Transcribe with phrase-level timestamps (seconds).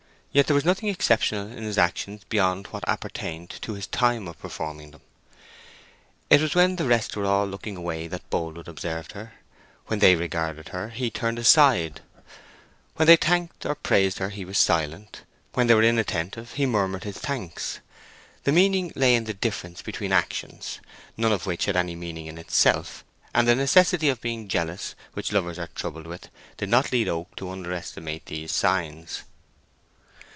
[0.33, 4.39] Yet there was nothing exceptional in his actions beyond what appertained to his time of
[4.39, 5.01] performing them.
[6.29, 9.33] It was when the rest were all looking away that Boldwood observed her;
[9.87, 11.99] when they regarded her he turned aside;
[12.95, 17.17] when they thanked or praised he was silent; when they were inattentive he murmured his
[17.17, 17.81] thanks.
[18.45, 20.79] The meaning lay in the difference between actions,
[21.17, 25.33] none of which had any meaning of itself; and the necessity of being jealous, which
[25.33, 29.23] lovers are troubled with, did not lead Oak to underestimate these signs.